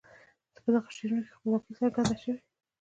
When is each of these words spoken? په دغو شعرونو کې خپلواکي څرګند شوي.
په 0.63 0.69
دغو 0.73 0.89
شعرونو 0.95 1.21
کې 1.25 1.35
خپلواکي 1.37 1.71
څرګند 1.79 2.13
شوي. 2.23 2.39